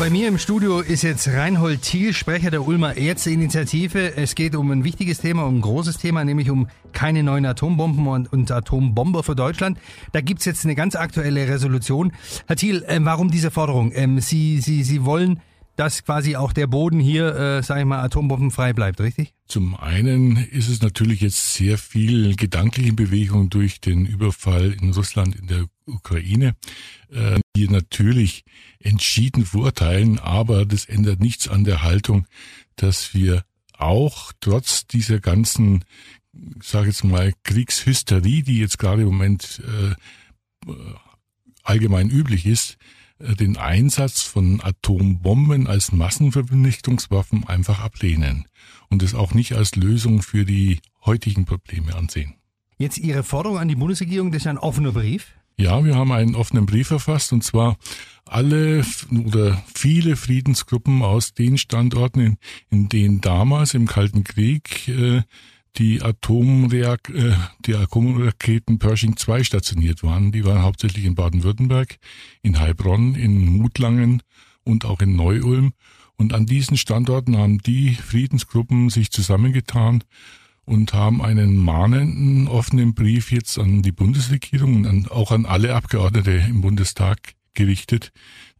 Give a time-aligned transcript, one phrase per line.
[0.00, 4.16] Bei mir im Studio ist jetzt Reinhold Thiel, Sprecher der Ulmer Ärzteinitiative.
[4.16, 8.06] Es geht um ein wichtiges Thema, um ein großes Thema, nämlich um keine neuen Atombomben
[8.06, 9.78] und, und Atombomber für Deutschland.
[10.12, 12.12] Da gibt's jetzt eine ganz aktuelle Resolution.
[12.46, 13.92] Herr Thiel, äh, warum diese Forderung?
[13.94, 15.42] Ähm, Sie, Sie, Sie wollen,
[15.76, 19.34] dass quasi auch der Boden hier, äh, sage ich mal, atombombenfrei bleibt, richtig?
[19.50, 25.34] Zum einen ist es natürlich jetzt sehr viel gedankliche Bewegung durch den Überfall in Russland
[25.34, 26.54] in der Ukraine,
[27.10, 28.44] äh, die natürlich
[28.78, 32.28] entschieden verurteilen, aber das ändert nichts an der Haltung,
[32.76, 33.44] dass wir
[33.76, 35.84] auch trotz dieser ganzen,
[36.62, 40.70] sage jetzt mal, Kriegshysterie, die jetzt gerade im Moment äh,
[41.64, 42.78] allgemein üblich ist,
[43.20, 48.46] den Einsatz von Atombomben als Massenvernichtungswaffen einfach ablehnen
[48.88, 52.34] und es auch nicht als Lösung für die heutigen Probleme ansehen.
[52.78, 55.34] Jetzt Ihre Forderung an die Bundesregierung, das ist ein offener Brief.
[55.58, 57.76] Ja, wir haben einen offenen Brief verfasst und zwar
[58.24, 58.82] alle
[59.26, 62.38] oder viele Friedensgruppen aus den Standorten, in,
[62.70, 65.22] in denen damals im Kalten Krieg äh,
[65.76, 67.34] die Atomreak äh,
[67.66, 70.32] die Atomraketen Pershing 2 stationiert waren.
[70.32, 71.98] Die waren hauptsächlich in Baden-Württemberg,
[72.42, 74.22] in Heilbronn, in Mutlangen
[74.64, 75.72] und auch in Neu-Ulm.
[76.16, 80.04] Und an diesen Standorten haben die Friedensgruppen sich zusammengetan
[80.64, 85.74] und haben einen mahnenden, offenen Brief jetzt an die Bundesregierung und an, auch an alle
[85.74, 88.12] Abgeordnete im Bundestag gerichtet,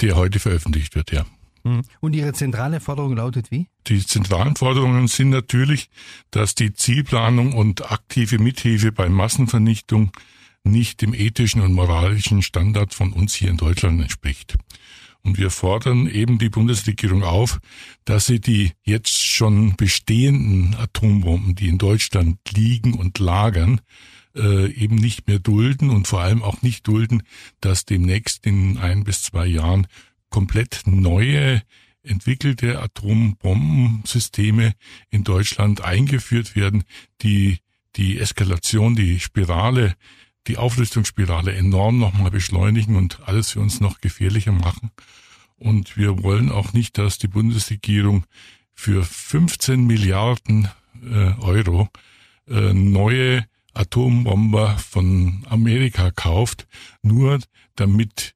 [0.00, 1.26] der heute veröffentlicht wird, ja.
[1.68, 1.82] Hm.
[2.00, 3.68] Und Ihre zentrale Forderung lautet wie?
[3.86, 5.90] Die zentralen Forderungen sind natürlich,
[6.30, 10.10] dass die Zielplanung und aktive Mithilfe bei Massenvernichtung
[10.64, 14.56] nicht dem ethischen und moralischen Standard von uns hier in Deutschland entspricht.
[15.22, 17.60] Und wir fordern eben die Bundesregierung auf,
[18.04, 23.80] dass sie die jetzt schon bestehenden Atombomben, die in Deutschland liegen und lagern,
[24.34, 27.22] äh, eben nicht mehr dulden und vor allem auch nicht dulden,
[27.60, 29.86] dass demnächst in ein bis zwei Jahren
[30.30, 31.62] komplett neue
[32.02, 34.74] entwickelte Atombombensysteme
[35.10, 36.84] in Deutschland eingeführt werden,
[37.22, 37.58] die
[37.96, 39.94] die Eskalation, die Spirale
[40.48, 44.90] die Aufrüstungsspirale enorm nochmal beschleunigen und alles für uns noch gefährlicher machen.
[45.56, 48.24] Und wir wollen auch nicht, dass die Bundesregierung
[48.72, 50.68] für 15 Milliarden
[51.02, 51.88] äh, Euro
[52.48, 53.44] äh, neue
[53.74, 56.66] Atombomber von Amerika kauft,
[57.02, 57.40] nur
[57.76, 58.34] damit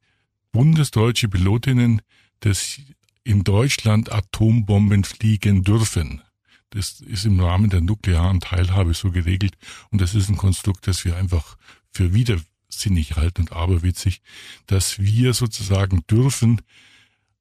[0.53, 2.03] bundesdeutsche Pilotinnen
[2.41, 2.81] das
[3.25, 6.23] in Deutschland Atombomben fliegen dürfen.
[6.71, 9.57] Das ist im Rahmen der nuklearen Teilhabe so geregelt
[9.91, 11.57] und das ist ein Konstrukt, das wir einfach
[11.91, 14.23] für widersinnig halten und aberwitzig,
[14.67, 16.63] dass wir sozusagen dürfen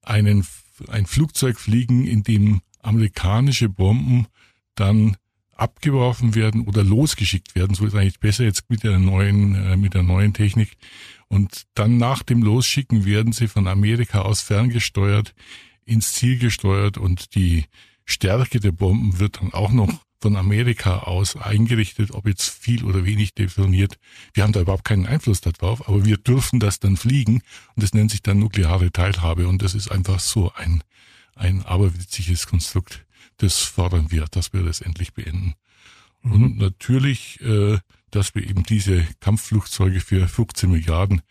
[0.02, 0.46] einen,
[0.90, 4.28] ein Flugzeug fliegen, in dem amerikanische Bomben
[4.76, 5.18] dann
[5.56, 7.76] abgeworfen werden oder losgeschickt werden.
[7.76, 10.78] So ist eigentlich besser jetzt mit der neuen, äh, mit der neuen Technik.
[11.28, 15.34] Und dann nach dem Losschicken werden sie von Amerika aus ferngesteuert,
[15.86, 17.66] ins Ziel gesteuert und die
[18.06, 23.06] Stärke der Bomben wird dann auch noch von Amerika aus eingerichtet, ob jetzt viel oder
[23.06, 23.98] wenig definiert.
[24.34, 27.42] Wir haben da überhaupt keinen Einfluss darauf, aber wir dürfen das dann fliegen
[27.76, 30.84] und das nennt sich dann nukleare Teilhabe und das ist einfach so ein,
[31.36, 33.04] ein aberwitziges Konstrukt.
[33.42, 35.56] Das fordern wir, dass wir das endlich beenden.
[36.22, 36.32] Mhm.
[36.32, 37.80] Und natürlich, äh,
[38.12, 41.24] dass wir eben diese Kampfflugzeuge für 15 Milliarden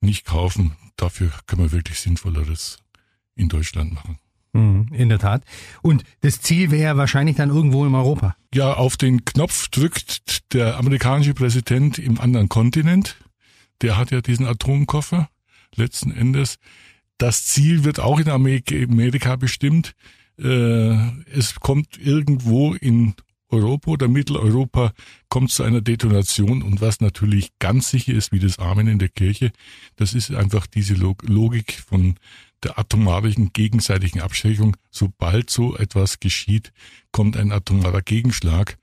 [0.00, 2.78] nicht kaufen, dafür können wir wirklich Sinnvolleres
[3.36, 4.18] in Deutschland machen.
[4.54, 5.44] Mhm, in der Tat.
[5.82, 8.34] Und das Ziel wäre wahrscheinlich dann irgendwo in Europa.
[8.52, 13.18] Ja, auf den Knopf drückt der amerikanische Präsident im anderen Kontinent.
[13.82, 15.30] Der hat ja diesen Atomkoffer
[15.76, 16.58] letzten Endes.
[17.18, 19.94] Das Ziel wird auch in Amerika bestimmt.
[20.42, 20.94] Äh,
[21.30, 23.14] es kommt irgendwo in
[23.52, 24.92] Europa oder Mitteleuropa
[25.28, 29.10] kommt zu einer Detonation und was natürlich ganz sicher ist, wie das Amen in der
[29.10, 29.52] Kirche,
[29.96, 32.16] das ist einfach diese Logik von
[32.62, 34.76] der atomaren gegenseitigen Abschreckung.
[34.90, 36.72] Sobald so etwas geschieht,
[37.10, 38.78] kommt ein atomarer Gegenschlag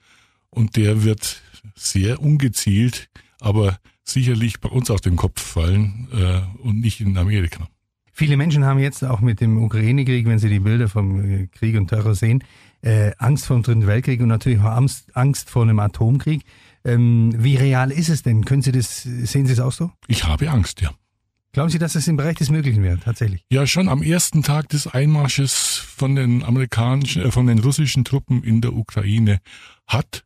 [0.49, 1.41] und der wird
[1.75, 3.09] sehr ungezielt,
[3.39, 7.67] aber sicherlich bei uns auf den Kopf fallen äh, und nicht in Amerika.
[8.19, 11.77] Viele Menschen haben jetzt auch mit dem Ukraine-Krieg, wenn sie die Bilder vom äh, Krieg
[11.77, 12.43] und Terror sehen,
[12.81, 16.41] äh, Angst vor dem Dritten Weltkrieg und natürlich auch Angst, Angst vor einem Atomkrieg.
[16.83, 18.43] Ähm, wie real ist es denn?
[18.43, 19.91] Können Sie das, sehen Sie es auch so?
[20.07, 20.91] Ich habe Angst, ja.
[21.53, 23.45] Glauben Sie, dass das im Bereich des Möglichen wäre, tatsächlich?
[23.49, 28.43] Ja, schon am ersten Tag des Einmarsches von den amerikanischen, äh, von den russischen Truppen
[28.43, 29.39] in der Ukraine
[29.87, 30.25] hat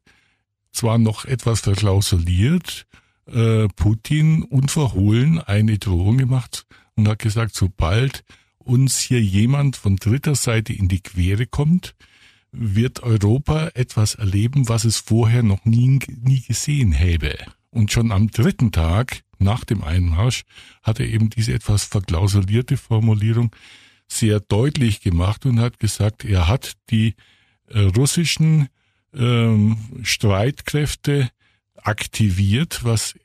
[0.72, 2.88] zwar noch etwas verklausuliert,
[3.28, 8.24] äh, Putin unverhohlen eine Drohung gemacht und hat gesagt, sobald
[8.58, 11.96] uns hier jemand von dritter Seite in die Quere kommt,
[12.52, 17.38] wird Europa etwas erleben, was es vorher noch nie, nie gesehen hätte.
[17.72, 20.44] Und schon am dritten Tag nach dem Einmarsch
[20.84, 23.54] hat er eben diese etwas verklausulierte Formulierung,
[24.08, 27.16] sehr deutlich gemacht und hat gesagt, er hat die
[27.68, 28.70] äh, russischen
[29.14, 31.30] ähm, Streitkräfte
[31.78, 33.16] aktiviert, was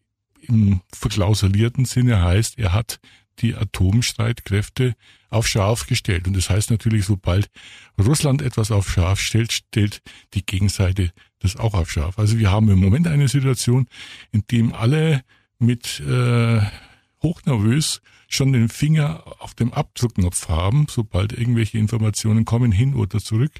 [0.41, 3.01] im verklausulierten Sinne heißt, er hat
[3.41, 4.95] die Atomstreitkräfte
[5.31, 6.27] auf scharf gestellt.
[6.27, 7.51] Und das heißt natürlich, sobald
[7.99, 10.03] Russland etwas auf scharf stellt, stellt
[10.35, 12.19] die Gegenseite das auch auf scharf.
[12.19, 13.87] Also wir haben im Moment eine Situation,
[14.33, 15.23] in dem alle
[15.59, 16.61] mit äh,
[17.23, 23.53] hochnervös schon den Finger auf dem Abdruckknopf haben, sobald irgendwelche Informationen kommen hin oder zurück.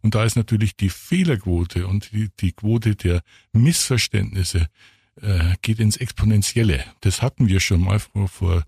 [0.00, 3.22] Und da ist natürlich die Fehlerquote und die, die Quote der
[3.52, 4.68] Missverständnisse
[5.20, 6.84] äh, geht ins Exponentielle.
[7.00, 8.64] Das hatten wir schon mal vor, vor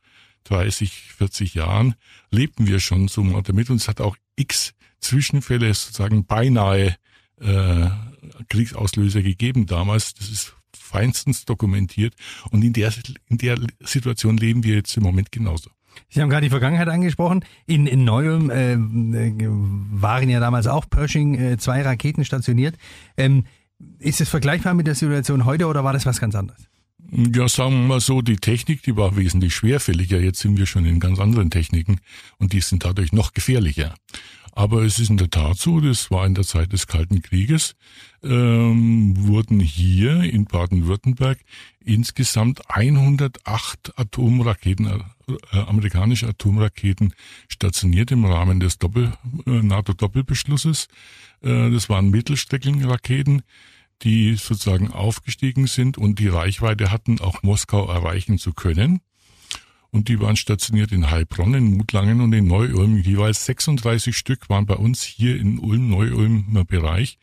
[0.48, 1.94] 30, 40 Jahren,
[2.30, 6.96] lebten wir schon so damit und es hat auch x Zwischenfälle sozusagen beinahe
[7.40, 7.88] äh,
[8.48, 10.14] Kriegsauslöser gegeben damals.
[10.14, 12.14] Das ist feinstens dokumentiert
[12.50, 12.92] und in der,
[13.28, 15.70] in der Situation leben wir jetzt im Moment genauso.
[16.08, 17.44] Sie haben gerade die Vergangenheit angesprochen.
[17.66, 22.76] In, in Neuem äh, waren ja damals auch Pershing äh, zwei Raketen stationiert.
[23.16, 23.44] Ähm,
[23.98, 26.68] ist es vergleichbar mit der Situation heute oder war das was ganz anderes?
[27.10, 30.20] Ja, sagen wir mal so, die Technik, die war wesentlich schwerfälliger.
[30.20, 32.00] Jetzt sind wir schon in ganz anderen Techniken
[32.38, 33.94] und die sind dadurch noch gefährlicher.
[34.52, 37.76] Aber es ist in der Tat so, das war in der Zeit des Kalten Krieges,
[38.22, 41.38] ähm, wurden hier in Baden-Württemberg
[41.82, 47.14] insgesamt 108 Atomraketen, äh, amerikanische Atomraketen
[47.46, 49.12] stationiert im Rahmen des Doppel,
[49.46, 50.88] äh, NATO-Doppelbeschlusses.
[51.40, 53.42] Äh, das waren Mittelstreckenraketen,
[54.02, 59.00] die sozusagen aufgestiegen sind und die Reichweite hatten, auch Moskau erreichen zu können
[59.90, 62.98] und die waren stationiert in Heilbronn, in Mutlangen und in Neu-Ulm.
[62.98, 67.18] Jeweils 36 Stück waren bei uns hier in Ulm, Neu-Ulmer Bereich.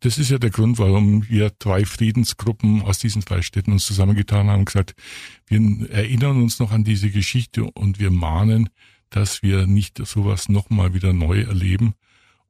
[0.00, 4.48] Das ist ja der Grund, warum wir drei Friedensgruppen aus diesen drei Städten uns zusammengetan
[4.48, 4.94] haben und gesagt,
[5.46, 5.60] wir
[5.90, 8.70] erinnern uns noch an diese Geschichte und wir mahnen,
[9.10, 11.94] dass wir nicht sowas nochmal wieder neu erleben.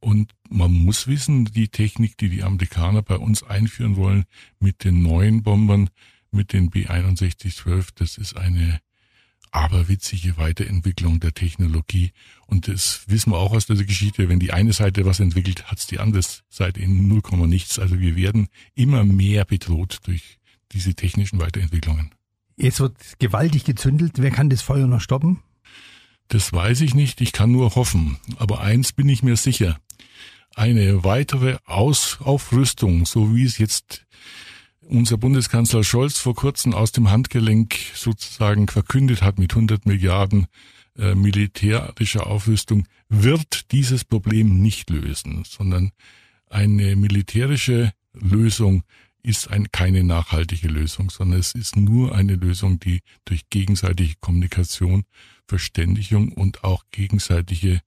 [0.01, 4.25] Und man muss wissen, die Technik, die die Amerikaner bei uns einführen wollen
[4.61, 5.91] mit den neuen Bombern,
[6.31, 8.81] mit den B-6112, das ist eine
[9.51, 12.13] aberwitzige Weiterentwicklung der Technologie.
[12.47, 14.29] Und das wissen wir auch aus der Geschichte.
[14.29, 17.79] Wenn die eine Seite was entwickelt, hat's die andere Seite in 0, nichts.
[17.79, 20.39] Also wir werden immer mehr bedroht durch
[20.73, 22.15] diese technischen Weiterentwicklungen.
[22.57, 24.15] Jetzt wird gewaltig gezündelt.
[24.17, 25.43] Wer kann das Feuer noch stoppen?
[26.29, 27.21] Das weiß ich nicht.
[27.21, 28.19] Ich kann nur hoffen.
[28.37, 29.79] Aber eins bin ich mir sicher.
[30.59, 34.05] Eine weitere Aus Aufrüstung, so wie es jetzt
[34.81, 40.49] unser Bundeskanzler Scholz vor kurzem aus dem Handgelenk sozusagen verkündet hat mit 100 Milliarden
[40.99, 45.93] äh, militärischer Aufrüstung, wird dieses Problem nicht lösen, sondern
[46.51, 48.83] eine militärische Lösung
[49.23, 55.05] ist ein, keine nachhaltige Lösung, sondern es ist nur eine Lösung, die durch gegenseitige Kommunikation,
[55.47, 57.81] Verständigung und auch gegenseitige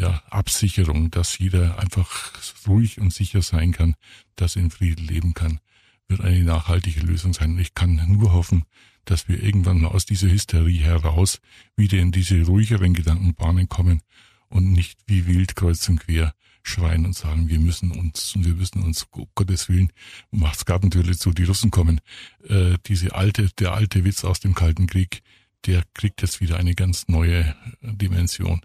[0.00, 2.32] ja, Absicherung, dass jeder einfach
[2.66, 3.96] ruhig und sicher sein kann,
[4.36, 5.60] dass er in Frieden leben kann,
[6.08, 7.58] wird eine nachhaltige Lösung sein.
[7.58, 8.64] Ich kann nur hoffen,
[9.04, 11.40] dass wir irgendwann aus dieser Hysterie heraus
[11.76, 14.02] wieder in diese ruhigeren Gedankenbahnen kommen
[14.48, 18.54] und nicht wie wild kreuz und quer schreien und sagen, wir müssen uns und wir
[18.54, 19.90] müssen uns, um Gottes Willen,
[20.30, 22.00] macht's Gartentürle zu, die Russen kommen.
[22.46, 25.22] Äh, diese alte, der alte Witz aus dem Kalten Krieg,
[25.66, 28.60] der kriegt jetzt wieder eine ganz neue Dimension.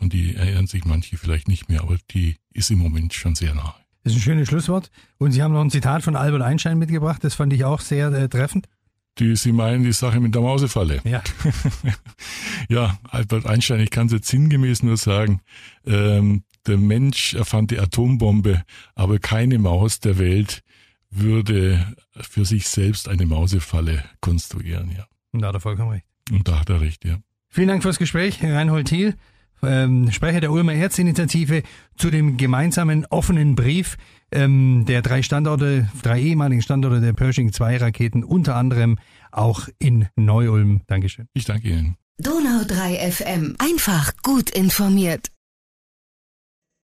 [0.00, 3.54] Und die erinnern sich manche vielleicht nicht mehr, aber die ist im Moment schon sehr
[3.54, 3.74] nah.
[4.02, 4.90] Das ist ein schönes Schlusswort.
[5.18, 8.10] Und Sie haben noch ein Zitat von Albert Einstein mitgebracht, das fand ich auch sehr
[8.12, 8.66] äh, treffend.
[9.18, 11.00] Die, Sie meinen die Sache mit der Mausefalle.
[11.04, 11.22] Ja.
[12.68, 15.40] ja, Albert Einstein, ich kann es jetzt sinngemäß nur sagen,
[15.84, 18.62] ähm, der Mensch erfand die Atombombe,
[18.94, 20.62] aber keine Maus der Welt
[21.10, 25.06] würde für sich selbst eine Mausefalle konstruieren, ja.
[25.32, 26.06] Und da hat er vollkommen recht.
[26.30, 27.18] Und da hat er recht, ja.
[27.48, 29.16] Vielen Dank fürs Gespräch, Reinhold Thiel
[29.62, 31.62] ähm, Sprecher der Ulmer Erzinitiative
[31.96, 33.96] zu dem gemeinsamen offenen Brief
[34.32, 38.98] ähm, der drei Standorte, drei ehemaligen Standorte der Pershing 2 Raketen, unter anderem
[39.32, 40.82] auch in Neu-Ulm.
[40.86, 41.26] Dankeschön.
[41.34, 41.96] Ich danke Ihnen.
[42.18, 43.56] Donau 3 FM.
[43.58, 45.28] Einfach gut informiert.